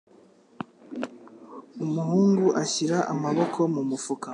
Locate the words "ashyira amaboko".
2.63-3.59